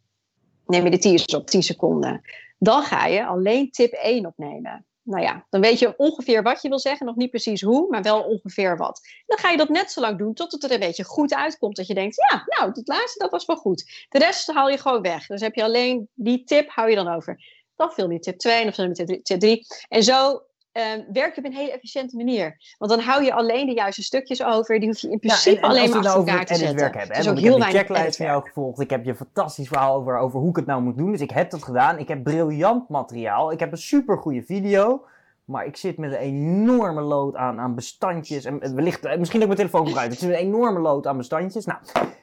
[0.71, 2.21] neem je de teaser op 10 seconden.
[2.59, 4.85] Dan ga je alleen tip 1 opnemen.
[5.03, 8.03] Nou ja, dan weet je ongeveer wat je wil zeggen, nog niet precies hoe, maar
[8.03, 9.01] wel ongeveer wat.
[9.27, 11.77] Dan ga je dat net zo lang doen tot het er een beetje goed uitkomt.
[11.77, 14.07] Dat je denkt, ja, nou, het laatste, dat was wel goed.
[14.09, 15.27] De rest haal je gewoon weg.
[15.27, 17.45] Dus heb je alleen die tip, hou je dan over.
[17.77, 19.67] Dan film je tip 2 of dan tip 3.
[19.89, 22.75] En zo um, werk je op een hele efficiënte manier.
[22.79, 24.79] Want dan hou je alleen de juiste stukjes over.
[24.79, 26.77] Die hoef je in principe ja, en, en alleen maar nou elkaar te zetten.
[26.77, 28.81] Werk hebben, dus ook ik heel heb de checklist van jou gevolgd.
[28.81, 31.11] Ik heb je fantastisch verhaal over, over hoe ik het nou moet doen.
[31.13, 31.99] Dus ik heb dat gedaan.
[31.99, 33.53] Ik heb briljant materiaal.
[33.53, 35.05] Ik heb een super goede video.
[35.45, 38.45] Maar ik zit met een enorme load aan, aan bestandjes.
[38.45, 40.13] En wellicht, eh, misschien ook mijn telefoon gebruikt.
[40.13, 41.65] Ik zit met een enorme load aan bestandjes.
[41.65, 41.79] Nou,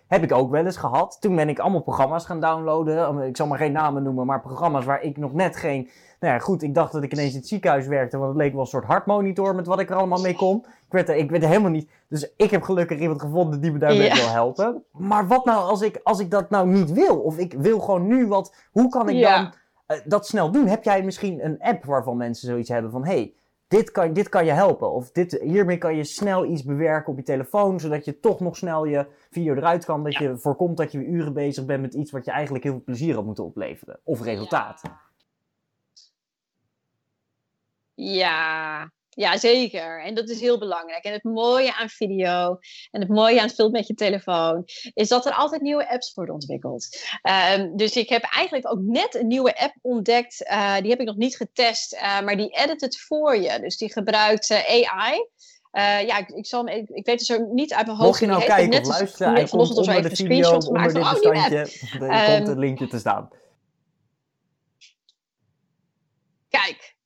[0.07, 1.17] heb ik ook wel eens gehad.
[1.19, 3.21] Toen ben ik allemaal programma's gaan downloaden.
[3.21, 6.39] Ik zal maar geen namen noemen, maar programma's waar ik nog net geen nou ja,
[6.39, 8.67] goed, ik dacht dat ik ineens in het ziekenhuis werkte, want het leek wel een
[8.67, 10.57] soort hartmonitor met wat ik er allemaal mee kon.
[10.57, 11.89] Ik werd er, ik werd er helemaal niet.
[12.07, 14.15] Dus ik heb gelukkig iemand gevonden die me daarbij ja.
[14.15, 14.83] wil helpen.
[14.91, 17.19] Maar wat nou als ik, als ik dat nou niet wil?
[17.19, 18.55] Of ik wil gewoon nu wat.
[18.71, 19.53] Hoe kan ik dan
[19.87, 20.67] uh, dat snel doen?
[20.67, 23.33] Heb jij misschien een app waarvan mensen zoiets hebben van: hey,
[23.67, 24.91] dit kan, dit kan je helpen.
[24.91, 28.57] Of dit, hiermee kan je snel iets bewerken op je telefoon, zodat je toch nog
[28.57, 30.03] snel je video eruit kan.
[30.03, 32.83] Dat je voorkomt dat je uren bezig bent met iets wat je eigenlijk heel veel
[32.83, 33.99] plezier had moeten opleveren.
[34.03, 34.81] Of resultaat.
[37.97, 38.91] Ja.
[39.09, 40.03] Ja, zeker.
[40.03, 41.03] En dat is heel belangrijk.
[41.03, 42.57] En het mooie aan video
[42.91, 46.33] en het mooie aan speel met je telefoon is dat er altijd nieuwe apps worden
[46.33, 46.87] ontwikkeld.
[47.55, 50.41] Um, dus ik heb eigenlijk ook net een nieuwe app ontdekt.
[50.49, 53.59] Uh, die heb ik nog niet getest, uh, maar die edit het voor je.
[53.59, 55.29] Dus die gebruikt uh, AI.
[56.05, 58.09] ja, ik, ik, zal, ik, ik weet het zo niet uit mijn hoofd.
[58.09, 61.57] Mocht je nou kijken net of luisteren, hij komt onder de video, onder dit bestandje,
[61.99, 63.29] er komt het linkje te staan.
[66.49, 66.96] Kijk,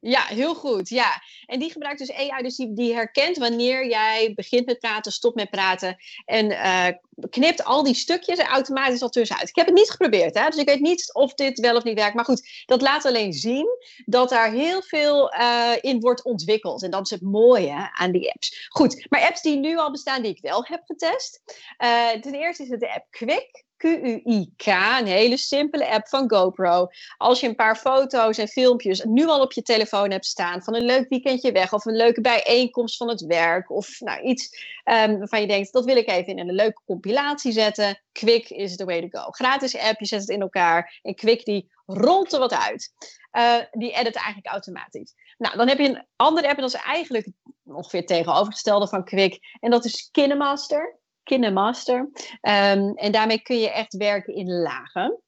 [0.00, 0.88] ja, heel goed.
[0.88, 1.22] Ja.
[1.46, 5.50] En die gebruikt dus AI, dus die, herkent wanneer jij begint met praten, stopt met
[5.50, 5.96] praten.
[6.24, 6.88] En uh,
[7.30, 9.48] knipt al die stukjes er automatisch al tussenuit.
[9.48, 10.48] Ik heb het niet geprobeerd, hè?
[10.48, 12.14] dus ik weet niet of dit wel of niet werkt.
[12.14, 13.66] Maar goed, dat laat alleen zien
[14.04, 16.82] dat daar heel veel uh, in wordt ontwikkeld.
[16.82, 18.68] En dat is het mooie aan die apps.
[18.68, 21.40] Goed, maar apps die nu al bestaan, die ik wel heb getest.
[21.78, 23.66] Uh, ten eerste is het de app Quick.
[23.78, 26.86] QUIK, een hele simpele app van GoPro.
[27.16, 30.74] Als je een paar foto's en filmpjes nu al op je telefoon hebt staan van
[30.74, 35.18] een leuk weekendje weg of een leuke bijeenkomst van het werk of nou, iets um,
[35.18, 38.02] waarvan je denkt dat wil ik even in een leuke compilatie zetten.
[38.12, 39.30] Quick is the way to go.
[39.30, 42.92] Gratis app, je zet het in elkaar en Quick die rolt er wat uit.
[43.32, 45.14] Uh, die edit eigenlijk automatisch.
[45.38, 47.28] Nou, dan heb je een andere app en dat is eigenlijk
[47.64, 50.98] ongeveer tegenovergestelde van Quick en dat is KineMaster.
[51.28, 51.98] KineMaster.
[51.98, 55.20] Um, en daarmee kun je echt werken in lagen.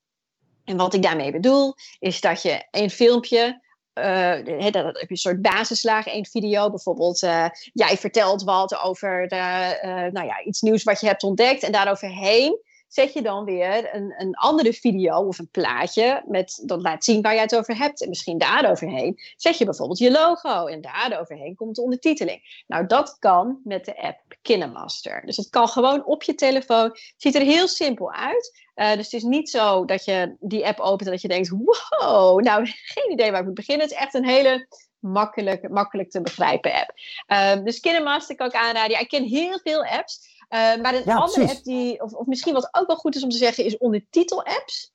[0.64, 3.60] En wat ik daarmee bedoel, is dat je een filmpje
[3.94, 6.70] uh, dat heb je een soort basislaag, één video.
[6.70, 11.22] Bijvoorbeeld, uh, jij vertelt wat over de, uh, nou ja, iets nieuws wat je hebt
[11.22, 11.62] ontdekt.
[11.62, 12.58] En daaroverheen
[12.92, 17.22] zet je dan weer een, een andere video of een plaatje met, dat laat zien
[17.22, 18.02] waar je het over hebt.
[18.02, 22.64] En misschien daaroverheen zet je bijvoorbeeld je logo en daaroverheen komt de ondertiteling.
[22.66, 25.22] Nou, dat kan met de app KineMaster.
[25.26, 26.84] Dus het kan gewoon op je telefoon.
[26.84, 28.68] Het ziet er heel simpel uit.
[28.74, 31.48] Uh, dus het is niet zo dat je die app opent en dat je denkt,
[31.48, 33.86] wow, nou geen idee waar ik moet beginnen.
[33.86, 34.66] Het is echt een hele
[34.98, 36.92] makkelijk, makkelijk te begrijpen app.
[37.28, 38.90] Uh, dus KineMaster kan ik aanraden.
[38.90, 40.38] Ja, ik ken heel veel apps.
[40.50, 43.30] Uh, maar een andere app die, of, of, misschien wat ook wel goed is om
[43.30, 44.92] te zeggen, is ondertitel-apps.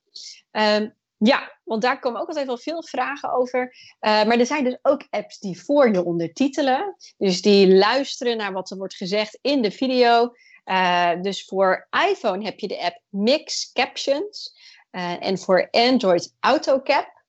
[0.52, 3.74] Um, Ja, want daar komen ook altijd wel veel vragen over.
[4.00, 6.96] Uh, maar er zijn dus ook apps die voor je ondertitelen.
[7.18, 10.32] Dus die luisteren naar wat er wordt gezegd in de video.
[10.64, 14.54] Uh, dus voor iPhone heb je de app Mix Captions.
[14.90, 17.22] Uh, en voor Android AutoCap.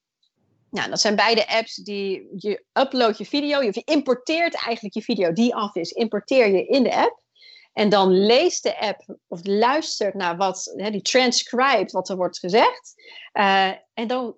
[0.69, 5.33] Nou, dat zijn beide apps die je upload je video, je importeert eigenlijk je video
[5.33, 7.21] die af is, importeer je in de app.
[7.77, 12.39] En dan leest de app of luistert naar wat, hè, die transcribt wat er wordt
[12.39, 12.93] gezegd.
[13.33, 14.35] Uh, en dan,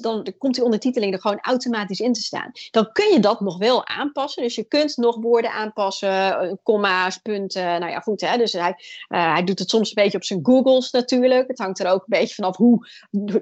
[0.00, 2.50] dan komt die ondertiteling er gewoon automatisch in te staan.
[2.70, 4.42] Dan kun je dat nog wel aanpassen.
[4.42, 7.80] Dus je kunt nog woorden aanpassen, comma's, punten.
[7.80, 8.20] Nou ja, goed.
[8.20, 8.36] Hè?
[8.36, 8.74] Dus hij,
[9.08, 11.48] uh, hij doet het soms een beetje op zijn Googles natuurlijk.
[11.48, 12.88] Het hangt er ook een beetje vanaf hoe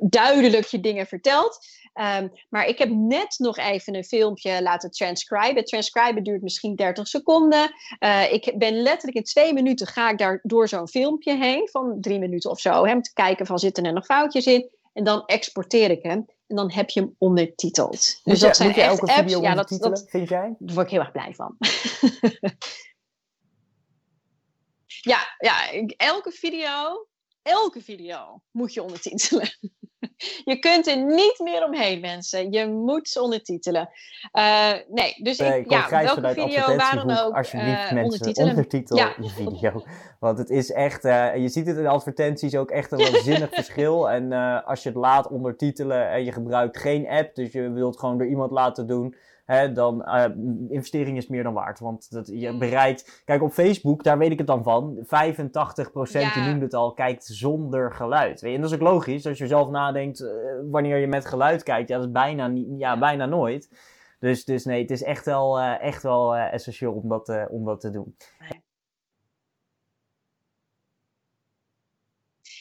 [0.00, 1.66] duidelijk je dingen vertelt.
[1.98, 5.64] Um, maar ik heb net nog even een filmpje laten transcriben.
[5.64, 7.70] Transcriben duurt misschien 30 seconden.
[8.00, 11.96] Uh, ik ben letterlijk in twee minuten ga ik daar door zo'n filmpje heen van
[12.00, 12.84] drie minuten of zo.
[12.84, 14.70] Hè, om te kijken van zitten er nog foutjes in.
[14.92, 16.26] En dan exporteer ik hem.
[16.46, 17.96] En dan heb je hem ondertiteld.
[17.96, 19.20] Dus moet dat zijn moet je echt elke apps.
[19.20, 20.54] video Ja, dat, ondertitelen, dat, vind jij?
[20.58, 21.56] daar word ik heel erg blij van.
[25.12, 27.06] ja, ja, elke video,
[27.48, 29.48] elke video moet je ondertitelen.
[30.52, 32.52] je kunt er niet meer omheen, mensen.
[32.52, 33.90] Je moet ze ondertitelen.
[34.32, 38.50] Eh, nee, dus Nee, ik, ja, welke video, waar dan ook, alsjeblieft eh, mensen, ondertitelen.
[38.50, 39.14] ondertitel Ja.
[39.20, 39.82] je video.
[40.20, 44.10] Want het is echt, eh, je ziet het in advertenties ook echt een waanzinnig verschil.
[44.10, 44.32] En
[44.64, 48.28] als je het laat ondertitelen en je gebruikt geen app, dus je wilt gewoon door
[48.28, 49.14] iemand laten doen,
[49.48, 50.24] hè, dan uh,
[50.68, 51.78] investering is meer dan waard.
[51.78, 56.42] Want dat, je bereikt, kijk op Facebook, daar weet ik het dan van, 85% je
[56.46, 58.40] noemde het al, kijkt zonder geluid.
[58.40, 58.56] Weet je?
[58.56, 60.30] En dat is ook logisch, als je zelf nadenkt eh,
[60.70, 63.70] wanneer je met geluid kijkt, ja, dat is bijna, niet, ja, bijna nooit.
[64.20, 67.80] Dus, dus nee, het is echt wel, eh, echt wel essentieel om dat, om dat
[67.80, 68.16] te doen.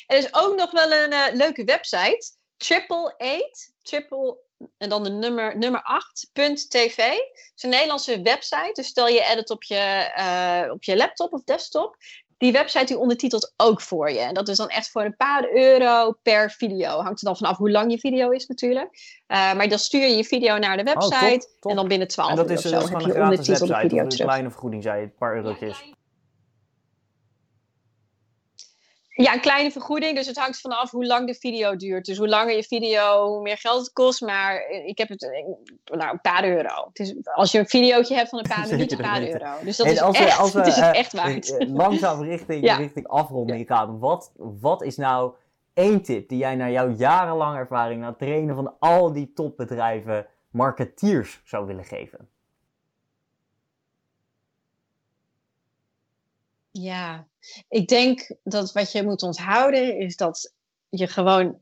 [0.08, 2.32] Er is ook nog wel een leuke website.
[2.58, 4.38] Triple Eight, triple
[4.78, 6.98] en dan de nummer, nummer 8.tv.
[6.98, 8.72] Het is een Nederlandse website.
[8.74, 9.76] Dus stel je edit op je,
[10.16, 11.96] eh, op je laptop of desktop.
[12.38, 14.20] Die website die ondertitelt ook voor je.
[14.20, 16.90] En dat is dan echt voor een paar euro per video.
[17.02, 19.20] Hangt er dan vanaf hoe lang je video is natuurlijk.
[19.28, 21.48] Eh, maar dan stuur je je video naar de Oh, top, website.
[21.60, 21.72] top.
[21.72, 23.20] En dan binnen 12 En dat uur is, of dat zo is heb gewoon je
[23.20, 23.80] een gratis website.
[23.80, 24.26] video een terug.
[24.28, 25.94] kleine vergoeding, zei je, een paar eurotjes.
[29.24, 30.16] Ja, een kleine vergoeding.
[30.16, 32.06] Dus het hangt vanaf hoe lang de video duurt.
[32.06, 34.22] Dus hoe langer je video, hoe meer geld het kost.
[34.22, 36.86] Maar ik heb het, eh, nou, een paar euro.
[36.88, 39.52] Het is, als je een videootje hebt van een paar minuten, een paar euro.
[39.64, 41.58] Dus dat En is als we, echt, als we het is het eh, echt waard.
[41.58, 42.76] eh, langzaam richting, Ja.
[42.76, 45.34] richting afronding gaan, wat, wat is nou
[45.74, 50.28] één tip die jij na jouw jarenlange ervaring, na het trainen van al die topbedrijven,
[50.52, 52.30] marketeers zou willen geven?
[56.82, 57.28] Ja,
[57.68, 60.54] ik denk dat wat je moet onthouden is dat
[60.90, 61.62] je gewoon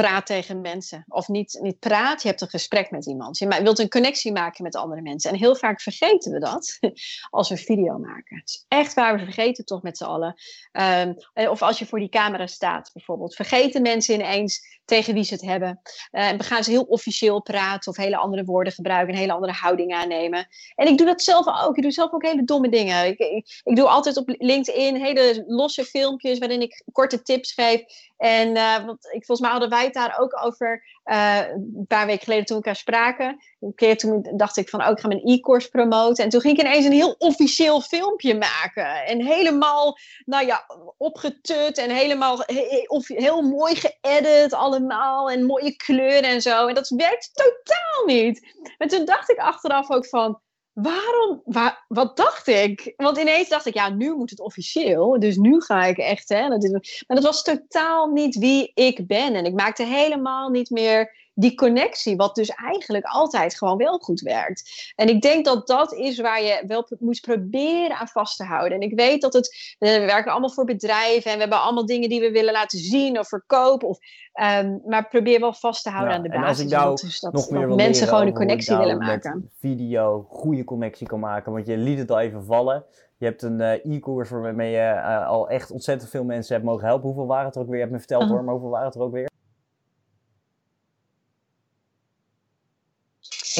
[0.00, 1.04] praat tegen mensen.
[1.08, 3.38] Of niet, niet praat, je hebt een gesprek met iemand.
[3.38, 5.30] Je wilt een connectie maken met andere mensen.
[5.30, 6.78] En heel vaak vergeten we dat
[7.30, 8.36] als we video maken.
[8.36, 10.34] Het is echt waar, we vergeten toch met z'n allen.
[10.72, 13.34] Ehm, eh, of als je voor die camera staat bijvoorbeeld.
[13.34, 15.80] Vergeten mensen ineens tegen wie ze het hebben.
[16.10, 19.14] En we gaan ze heel officieel praten of hele andere woorden gebruiken.
[19.14, 20.48] Een hele andere houding aannemen.
[20.74, 21.76] En ik doe dat zelf ook.
[21.76, 23.06] Ik doe zelf ook hele domme dingen.
[23.06, 23.18] Ik,
[23.64, 27.82] ik, doe altijd op LinkedIn hele losse filmpjes waarin ik korte tips geef.
[28.16, 32.24] En eh, want ik, volgens mij hadden wij daar ook over eh, een paar weken
[32.24, 33.38] geleden toen we elkaar spraken.
[33.60, 36.24] Een keer toen dacht ik van, oh, ik ga mijn e-course promoten.
[36.24, 39.04] En toen ging ik ineens een heel officieel filmpje maken.
[39.04, 40.64] En helemaal, nou ja,
[40.96, 45.30] opgetut en helemaal he- he- of- heel mooi geëdit allemaal.
[45.30, 46.66] En mooie kleuren en zo.
[46.66, 48.54] En dat werkt totaal niet.
[48.78, 50.40] En toen dacht ik achteraf ook van,
[50.72, 52.92] waarom, wa- wat dacht ik?
[52.96, 55.20] Want ineens dacht ik, ja, nu moet het officieel.
[55.20, 56.48] Dus nu ga ik echt, hè.
[56.48, 56.70] Dat is,
[57.06, 59.34] maar dat was totaal niet wie ik ben.
[59.34, 64.20] En ik maakte helemaal niet meer die connectie, wat dus eigenlijk altijd gewoon wel goed
[64.20, 64.92] werkt.
[64.96, 68.80] En ik denk dat dat is waar je wel moet proberen aan vast te houden.
[68.80, 71.86] En ik weet dat het, eh, we werken allemaal voor bedrijven en we hebben allemaal
[71.86, 73.88] dingen die we willen laten zien of verkopen.
[73.88, 73.98] Of,
[74.32, 76.64] ehm, maar probeer wel vast te houden Ja, aan de en als basis.
[76.64, 79.50] ik dat, dus dat, nog meer wil mensen gewoon een connectie willen met maken.
[79.58, 81.52] video goede connectie kan maken.
[81.52, 82.84] Want je liet het al even vallen.
[83.16, 86.86] Je hebt een eh, e-course waarmee je eh, al echt ontzettend veel mensen hebt mogen
[86.86, 87.06] helpen.
[87.06, 87.76] Hoeveel waren het er ook weer?
[87.76, 88.36] Je hebt me verteld Uh-huh.
[88.36, 89.28] hoor, maar hoeveel waren het er ook weer?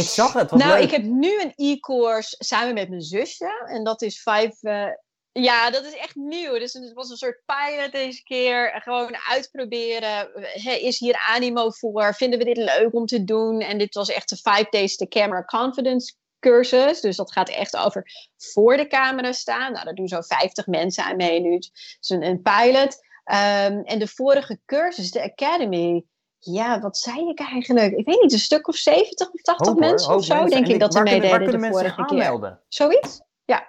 [0.00, 0.82] Ik zag het, wat nou, leuk.
[0.82, 3.64] ik heb nu een e-course samen met mijn zusje.
[3.66, 4.62] En dat is vijf.
[4.62, 4.86] eh,
[5.32, 6.58] ja, dat is echt nieuw.
[6.58, 8.80] Dus het was een soort pilot deze keer.
[8.82, 10.30] Gewoon uitproberen.
[10.42, 12.14] Hè, is hier animo voor?
[12.14, 13.60] Vinden we dit leuk om te doen?
[13.60, 17.00] En dit was echt de Five Days to Camera Confidence cursus.
[17.00, 18.06] Dus dat gaat echt over
[18.36, 19.72] voor de camera staan.
[19.72, 21.54] Nou, daar doen zo'n 50 mensen aan mee nu.
[21.54, 21.70] Het
[22.00, 22.96] is een, een pilot.
[23.24, 26.04] Ehm, en de vorige cursus, de Academy,
[26.40, 27.92] ja, wat zei ik eigenlijk?
[27.92, 30.94] Ik weet niet, een stuk of 70 of 80 mensen of zo, denk ik dat
[30.94, 32.22] er meededen de vorige keer.
[32.22, 32.60] Aanmelden?
[32.68, 33.20] Zoiets?
[33.44, 33.68] Ja.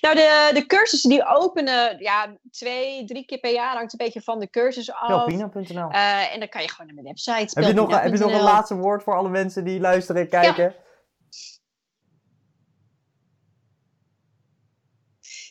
[0.00, 3.76] Nou, de, de cursussen die openen ja, twee, drie keer per jaar.
[3.76, 5.06] Hangt een beetje van de cursus af.
[5.06, 7.60] Pelpina.nl uh, En dan kan je gewoon naar mijn website.
[7.60, 10.28] Heb je, nog, heb je nog een laatste woord voor alle mensen die luisteren en
[10.28, 10.74] kijken?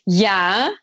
[0.03, 0.19] Ja.
[0.19, 0.79] ja,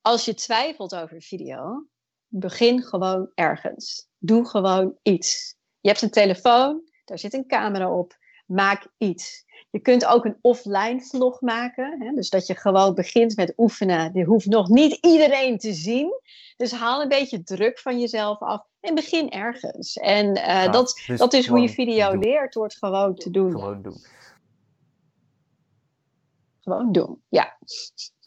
[0.00, 1.86] als je twijfelt over video,
[2.32, 4.08] begin gewoon ergens.
[4.18, 5.56] Doe gewoon iets.
[5.80, 8.16] Je hebt een telefoon, daar zit een camera op.
[8.46, 9.44] Maak iets.
[9.70, 12.02] Je kunt ook een offline vlog maken.
[12.02, 12.12] Hè?
[12.12, 14.12] Dus dat je gewoon begint met oefenen.
[14.12, 16.20] Die hoeft nog niet iedereen te zien.
[16.56, 19.96] Dus haal een beetje druk van jezelf af en begin ergens.
[19.96, 23.50] En uh, dat, dus dat is hoe je video leert, door het gewoon te doen.
[23.50, 24.04] Gewoon doen.
[26.60, 27.58] Gewoon doen, ja.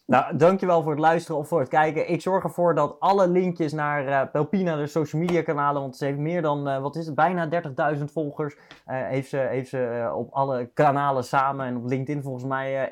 [0.07, 2.09] Nou, dankjewel voor het luisteren of voor het kijken.
[2.09, 6.05] Ik zorg ervoor dat alle linkjes naar uh, Pelpina, de social media kanalen, want ze
[6.05, 7.49] heeft meer dan, uh, wat is het, bijna
[7.97, 8.55] 30.000 volgers.
[8.55, 12.89] Uh, heeft ze, heeft ze op alle kanalen samen en op LinkedIn volgens mij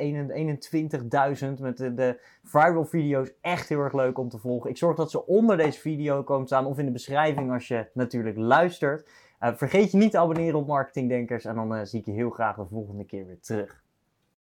[1.45, 3.32] 21.000 met de, de, viral video's.
[3.41, 4.70] Echt heel erg leuk om te volgen.
[4.70, 7.89] Ik zorg dat ze onder deze video komen staan of in de beschrijving als je
[7.93, 9.09] natuurlijk luistert.
[9.39, 12.66] vergeet je niet te abonneren op Marketingdenkers en dan zie ik je heel graag de
[12.66, 13.83] volgende keer weer terug.